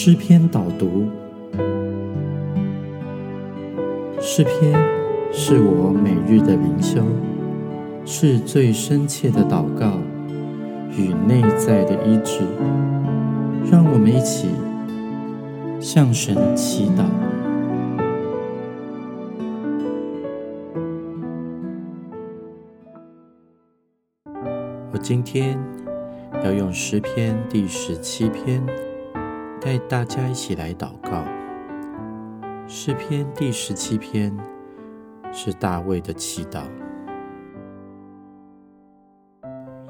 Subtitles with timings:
[0.00, 1.08] 诗篇导读。
[4.20, 4.72] 诗篇
[5.32, 7.02] 是我每日的灵修，
[8.04, 9.94] 是最深切的祷告
[10.96, 12.42] 与内在的医治。
[13.68, 14.46] 让我们一起
[15.80, 17.02] 向神祈祷。
[24.92, 25.58] 我今天
[26.44, 28.62] 要用诗篇第十七篇。
[29.68, 31.22] 带大家一起来祷告。
[32.66, 34.34] 诗篇第十七篇
[35.30, 36.62] 是大卫的祈祷。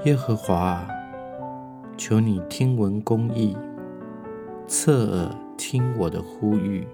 [0.05, 0.89] 耶和华啊，
[1.97, 3.57] 求你听闻公义，
[4.67, 6.85] 侧耳听我的呼吁。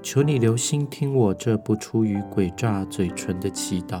[0.00, 4.00] 求你留心听我这不出于诡诈嘴唇的祈祷。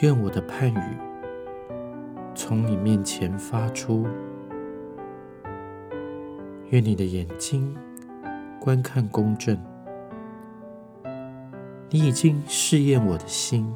[0.00, 0.96] 愿我的判语
[2.34, 4.06] 从你面前发出。
[6.74, 7.72] 愿你的眼睛
[8.58, 9.56] 观看公正。
[11.88, 13.72] 你已经试验我的心，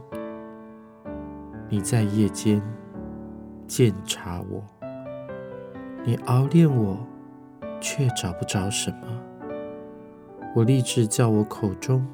[1.68, 2.60] 你在夜间
[3.68, 4.64] 鉴察我，
[6.02, 6.98] 你熬炼我，
[7.80, 9.06] 却找不着什么。
[10.52, 12.04] 我立志叫我口中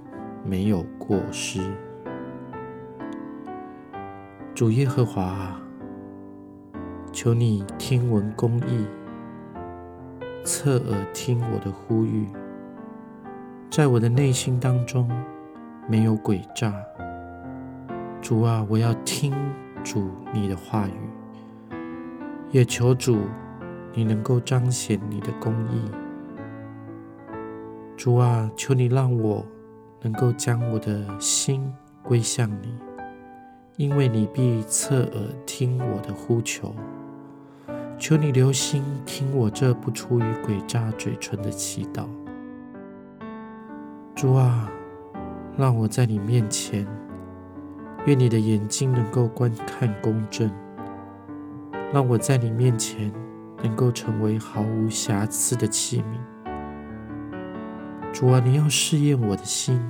[0.44, 1.62] 没有过失。
[4.55, 5.58] 主耶和华，
[7.10, 8.84] 求你听闻公义。
[10.45, 12.28] 侧耳听我的呼吁，
[13.70, 15.11] 在我的内心当中
[15.89, 16.75] 没有诡诈。
[18.20, 19.34] 主啊，我要听
[19.83, 20.92] 主你的话语，
[22.51, 23.20] 也求主
[23.95, 25.91] 你能够彰显你的公义。
[27.97, 29.42] 主啊，求你让我
[30.03, 32.77] 能够将我的心归向你，
[33.79, 36.75] 因为你必侧耳听我的呼求。
[37.98, 42.05] 求你留心听我这不出于诡诈嘴唇的祈祷，
[44.14, 44.70] 主啊，
[45.57, 46.86] 让我在你面前，
[48.05, 50.51] 愿你的眼睛能够观看公正，
[51.92, 53.11] 让我在你面前
[53.63, 56.52] 能够成为毫无瑕疵的器皿。
[58.13, 59.80] 主啊，你要试验我的心，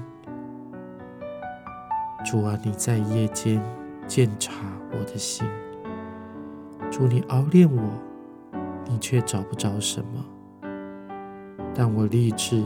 [2.24, 3.60] 主啊，你在夜间
[4.06, 4.52] 鉴察
[4.92, 5.44] 我的心。
[6.94, 7.82] 主，你熬炼我，
[8.86, 10.24] 你却找不着什么。
[11.74, 12.62] 但我立志，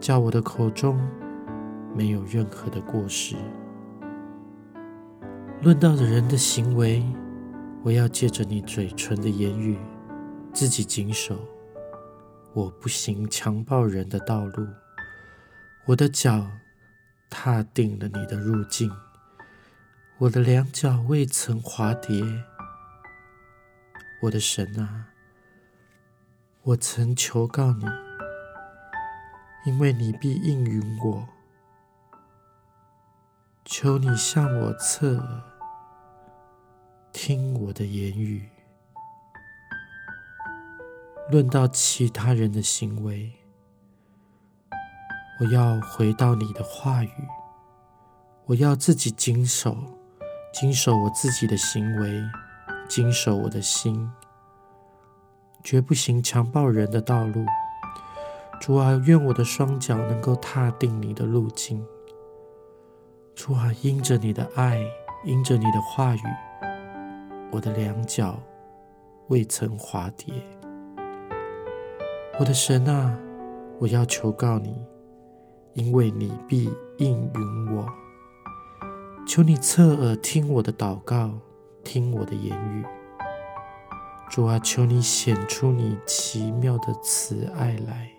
[0.00, 0.98] 叫我的口中
[1.94, 3.36] 没有任何的过失。
[5.62, 7.04] 论到的人的行为，
[7.84, 9.78] 我要借着你嘴唇的言语，
[10.52, 11.38] 自己谨守。
[12.52, 14.66] 我不行强暴人的道路，
[15.86, 16.44] 我的脚
[17.30, 18.90] 踏定了你的路径，
[20.18, 22.20] 我的两脚未曾滑跌。
[24.24, 25.08] 我的神啊，
[26.62, 27.84] 我曾求告你，
[29.66, 31.28] 因为你必应允我。
[33.66, 35.42] 求你向我侧耳，
[37.12, 38.48] 听我的言语。
[41.30, 43.30] 论到其他人的行为，
[45.40, 47.10] 我要回到你的话语。
[48.46, 49.76] 我要自己谨守，
[50.50, 52.22] 谨守我自己的行为。
[52.88, 54.10] 谨守我的心，
[55.62, 57.44] 绝不行强暴人的道路。
[58.60, 61.84] 主啊，愿我的双脚能够踏定你的路径。
[63.34, 64.80] 主啊，因着你的爱，
[65.24, 66.20] 因着你的话语，
[67.50, 68.38] 我的两脚
[69.28, 70.34] 未曾滑跌。
[72.38, 73.18] 我的神啊，
[73.80, 74.86] 我要求告你，
[75.72, 77.86] 因为你必应允我。
[79.26, 81.30] 求你侧耳听我的祷告。
[81.84, 82.84] 听我的言语，
[84.30, 88.10] 主啊，求你显出你奇妙的慈爱来。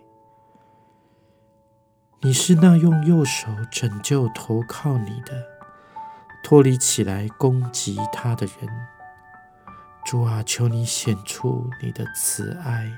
[2.22, 5.44] 你是那用右手拯救投靠你的，
[6.42, 8.68] 脱离起来攻击他的人。
[10.04, 12.90] 主啊，求你显出你的慈爱，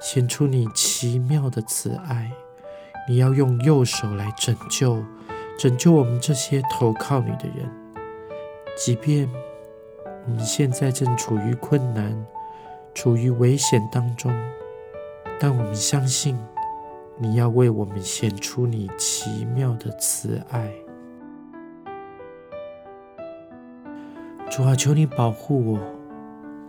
[0.00, 2.30] 显出你奇妙的慈爱。
[3.08, 5.04] 你要用右手来拯救，
[5.58, 7.70] 拯救我们这些投靠你的人，
[8.76, 9.28] 即便。
[10.26, 12.26] 我们现在正处于困难、
[12.94, 14.32] 处于危险当中，
[15.38, 16.38] 但我们相信
[17.18, 20.72] 你要为我们显出你奇妙的慈爱。
[24.50, 25.78] 主啊，求你保护我，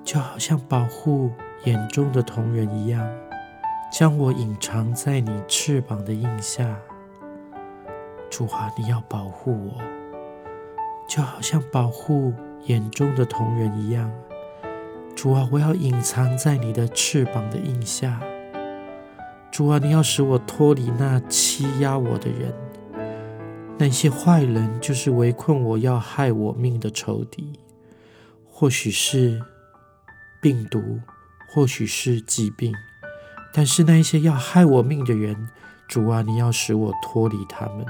[0.04, 1.32] 就好像保护
[1.64, 3.08] 眼中的同人一样，
[3.90, 6.78] 将我隐藏在你翅膀的印下。
[8.30, 9.82] 主啊，你要保护我，
[11.08, 12.34] 就好像保护。
[12.66, 14.12] 眼中的同人一样，
[15.16, 18.20] 主啊，我要隐藏在你的翅膀的印下。
[19.52, 22.54] 主啊，你要使我脱离那欺压我的人，
[23.78, 27.54] 那些坏人就是围困我要害我命的仇敌，
[28.46, 29.40] 或许是
[30.42, 31.00] 病毒，
[31.54, 32.74] 或许是疾病，
[33.54, 35.50] 但是那些要害我命的人，
[35.88, 37.86] 主啊，你要使我脱离他们。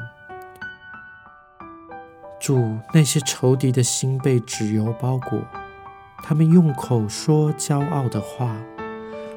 [2.45, 5.41] 主，那些仇敌的心被纸油包裹，
[6.17, 8.55] 他们用口说骄傲的话，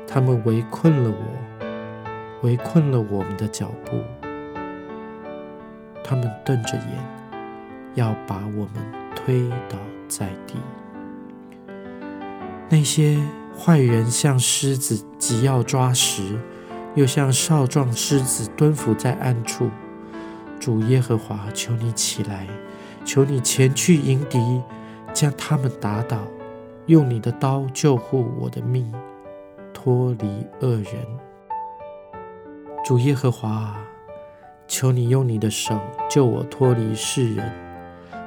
[0.06, 1.66] 他们围困了我，
[2.43, 3.96] 围困了我们的脚步，
[6.05, 6.84] 他们瞪着眼，
[7.94, 10.56] 要把我们推倒在地。
[12.69, 13.19] 那些
[13.58, 16.38] 坏人像狮子，急要抓食，
[16.94, 19.70] 又像少壮狮子蹲伏在暗处。
[20.60, 22.46] 主耶和华，求你起来。
[23.08, 24.38] 求你前去迎敌，
[25.14, 26.19] 将他们打倒，
[26.84, 28.93] 用你的刀救护我的命，
[29.72, 30.94] 脱离恶人。
[32.84, 33.75] 主耶和华，
[34.66, 37.50] 求你用你的手救我脱离世人，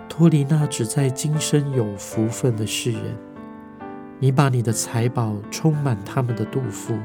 [0.09, 3.15] 脱离那只在今生有福分的世人。
[4.17, 6.97] 你把你的财宝充满他们的肚腹，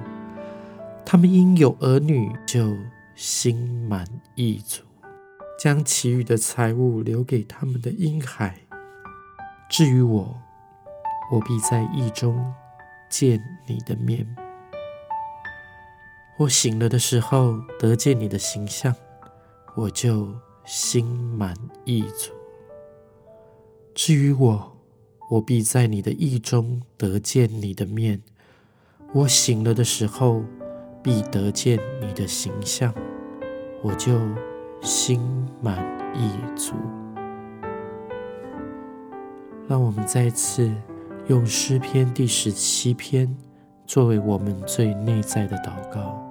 [1.04, 2.74] 他们因有儿女就
[3.14, 4.85] 心满意足。
[5.58, 8.60] 将其余的财物留给他们的婴孩。
[9.68, 10.38] 至于我，
[11.32, 12.52] 我必在意中
[13.08, 14.26] 见你的面。
[16.38, 18.94] 我醒了的时候得见你的形象，
[19.74, 22.32] 我就心满意足。
[23.94, 24.76] 至于我，
[25.30, 28.22] 我必在你的意中得见你的面。
[29.14, 30.44] 我醒了的时候
[31.02, 32.94] 必得见你的形象，
[33.82, 34.20] 我就。
[34.86, 35.20] 心
[35.60, 35.76] 满
[36.14, 36.74] 意足。
[39.66, 40.72] 让我们再次
[41.26, 43.36] 用诗篇第十七篇
[43.84, 46.24] 作为我们最内在的祷告。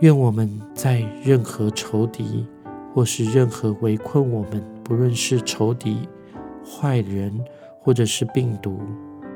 [0.00, 2.44] 愿我们在任何仇敌
[2.92, 6.08] 或是任何围困我们，不论是仇敌、
[6.66, 7.32] 坏人
[7.80, 8.80] 或者是病毒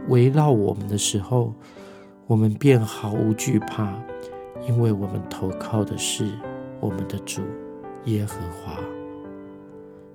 [0.08, 1.54] 围绕我们的时候，
[2.26, 3.94] 我们便毫无惧怕，
[4.66, 6.32] 因为我们投靠的是
[6.80, 7.42] 我们的主。
[8.06, 8.78] 耶和华，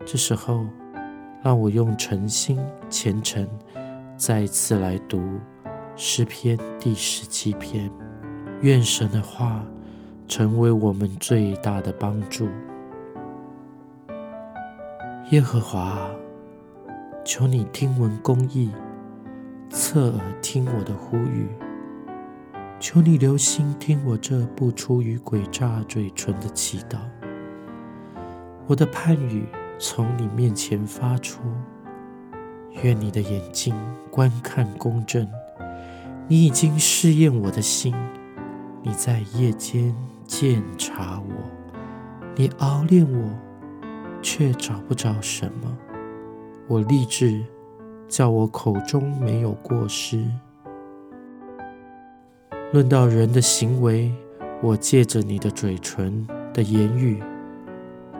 [0.06, 0.64] 这时候，
[1.42, 3.48] 让我用诚心虔诚
[4.16, 5.20] 再一次来读
[5.96, 7.90] 诗篇第十七篇。
[8.62, 9.66] 愿神的话
[10.28, 12.48] 成为我们最大的帮助。
[15.32, 16.12] 耶和华，
[17.26, 18.70] 求你听闻公义，
[19.70, 21.48] 侧耳听我的呼吁。
[22.80, 27.00] 求你留心听我这不出于诡诈嘴唇的祈祷。
[28.70, 29.48] 我的盼语
[29.80, 31.42] 从你面前发出，
[32.84, 33.74] 愿你的眼睛
[34.12, 35.28] 观看公正。
[36.28, 37.96] 你已经试验我的心，
[38.84, 41.34] 你在夜间鉴察我，
[42.36, 43.28] 你熬炼我，
[44.22, 45.76] 却找不着什么。
[46.68, 47.44] 我立志，
[48.08, 50.24] 叫我口中没有过失。
[52.72, 54.14] 论到人的行为，
[54.62, 57.20] 我借着你的嘴唇的言语。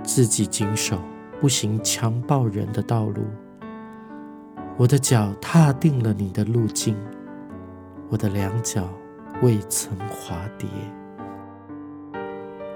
[0.04, 1.00] 自己谨守，
[1.40, 3.24] 不行强暴人的道路。
[4.78, 6.96] 我的脚踏定了你的路径，
[8.10, 8.90] 我的两脚
[9.42, 10.70] 未曾滑跌。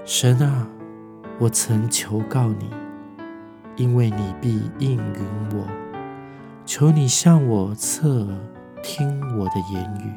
[0.04, 0.68] 神啊，
[1.38, 2.70] 我曾求告你，
[3.76, 5.66] 因为你必应允我。
[6.66, 8.38] 求你向我侧耳
[8.82, 10.12] 听我的言语，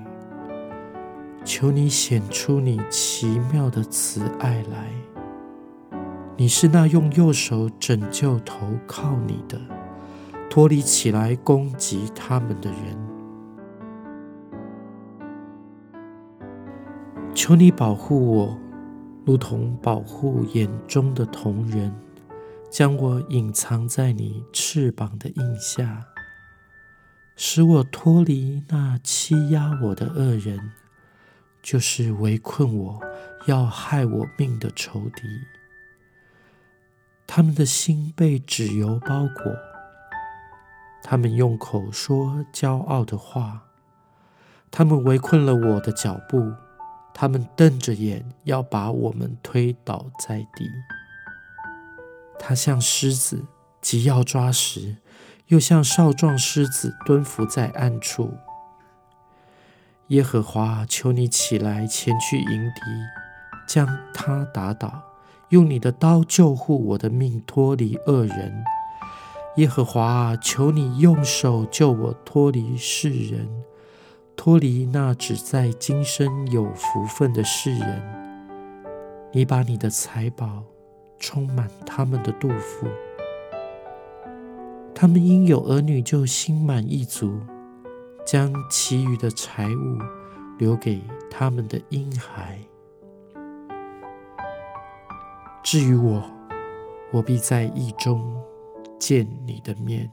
[1.45, 4.91] 求你显出你奇妙的慈爱来。
[6.39, 9.59] 你是那用右手拯救投靠你的、
[10.47, 12.95] 脱离起来攻击他们的人。
[17.33, 18.59] 求你保护我，
[19.25, 21.91] 如同保护眼中的瞳人，
[22.69, 26.05] 将我隐藏在你翅膀的印下，
[27.35, 30.59] 使我脱离那欺压我的恶人，
[31.63, 33.01] 就是围困我
[33.47, 35.23] 要害我命的仇敌。
[37.27, 39.53] 他们的心被纸油包裹，
[41.03, 43.63] 他们用口说骄傲的话，
[44.71, 46.53] 他们围困了我的脚步，
[47.13, 50.69] 他们瞪着眼要把我们推倒在地。
[52.39, 53.45] 他像狮子
[53.81, 54.95] 急要抓食，
[55.47, 58.37] 又像少壮狮子蹲伏在暗处。
[60.07, 62.81] 耶和华，求你起来前去迎敌，
[63.67, 65.03] 将他打倒。
[65.49, 68.63] 用你的刀救护我的命，脱离恶人。
[69.55, 73.47] 耶和华，求你用手救我脱离世人，
[74.35, 78.01] 脱离那只在今生有福分的世人。
[79.31, 80.63] 你把你的财宝
[81.17, 82.87] 充满他们的肚腹，
[84.93, 87.39] 他们因有儿女就心满意足，
[88.25, 89.97] 将其余的财物
[90.59, 91.01] 留给
[91.31, 92.59] 他们的婴孩。
[95.69, 96.23] 至于我，
[97.11, 98.41] 我必在意中
[98.97, 100.09] 见你的面。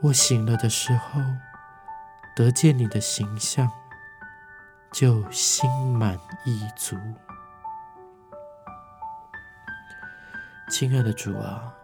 [0.00, 1.20] 我醒了的时候，
[2.34, 3.70] 得见你的形象，
[4.94, 6.96] 就心满意足。
[10.70, 11.74] 亲爱的主啊，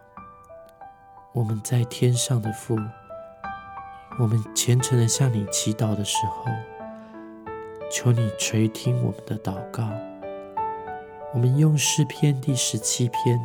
[1.31, 2.75] 我们在天上的父，
[4.19, 6.45] 我们虔诚的向你祈祷的时候，
[7.91, 9.87] 求你垂听我们的祷告。
[11.31, 13.39] 我们用诗篇第十七篇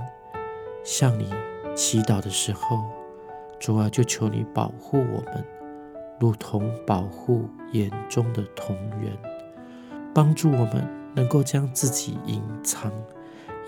[0.83, 1.31] 向你
[1.75, 2.83] 祈祷的时候。
[3.61, 5.45] 主啊，就求你保护我们，
[6.21, 9.17] 如同保护眼中的瞳人，
[10.15, 12.93] 帮助我们能够将自己隐藏，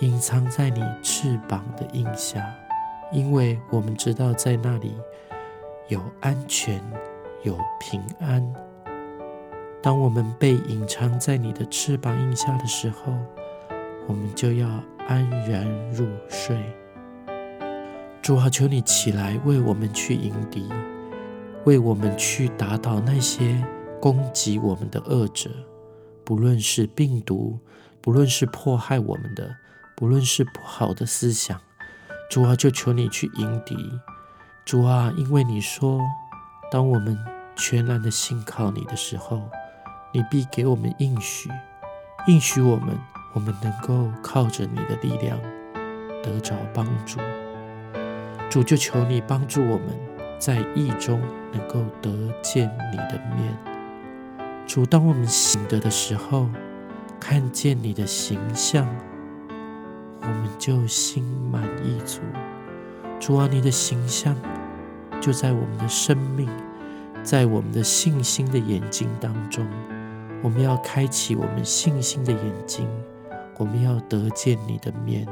[0.00, 2.44] 隐藏在你翅膀的印下，
[3.10, 4.94] 因为我们知道在那里
[5.88, 6.82] 有安全，
[7.42, 8.54] 有平安。
[9.82, 13.14] 当我们被隐藏在你的翅膀印下的时候，
[14.06, 14.68] 我们就要
[15.08, 16.56] 安然入睡。
[18.22, 20.68] 主啊，求你起来，为我们去迎敌，
[21.64, 23.64] 为我们去打倒那些
[24.00, 25.50] 攻击我们的恶者，
[26.24, 27.58] 不论是病毒，
[28.00, 29.56] 不论是迫害我们的，
[29.96, 31.60] 不论是不好的思想。
[32.28, 33.76] 主啊，就求你去迎敌。
[34.64, 36.00] 主啊，因为你说，
[36.70, 37.16] 当我们
[37.54, 39.48] 全然的信靠你的时候，
[40.12, 41.48] 你必给我们应许，
[42.26, 42.98] 应许我们，
[43.36, 45.38] 我们能够靠着你的力量
[46.22, 47.20] 得着帮助。
[48.48, 49.88] 主就求你帮助我们，
[50.38, 51.20] 在意中
[51.52, 53.54] 能够得见你的面。
[54.66, 56.48] 主，当我们醒得的时候，
[57.20, 58.88] 看见你的形象，
[60.22, 62.22] 我们就心满意足。
[63.20, 64.34] 主啊，你的形象
[65.20, 66.48] 就在我们的生命，
[67.22, 69.66] 在我们的信心的眼睛当中。
[70.42, 72.88] 我们要开启我们信心的眼睛，
[73.58, 75.26] 我们要得见你的面。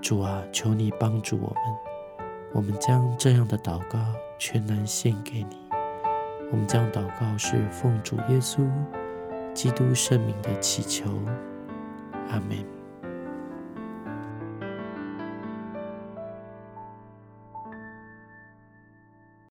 [0.00, 1.76] 主啊，求你帮助我们。
[2.52, 3.98] 我们将这样的祷告
[4.38, 5.56] 全然献给你。
[6.50, 8.66] 我们将祷告是奉主耶稣
[9.52, 11.10] 基督圣名的祈求，
[12.30, 12.77] 阿门。